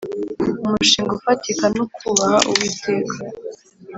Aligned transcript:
Umushinga 0.65 1.11
ufatika 1.17 1.65
nukubaha 1.73 2.39
uwiteka 2.49 3.15